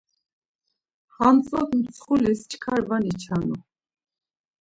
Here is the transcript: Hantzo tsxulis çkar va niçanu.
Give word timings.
Hantzo 1.17 1.59
tsxulis 1.91 2.39
çkar 2.51 2.81
va 2.89 2.97
niçanu. 3.03 3.57